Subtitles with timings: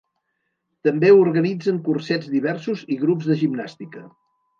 [0.87, 4.03] També organitzen cursets diversos i grups de gimnàstica.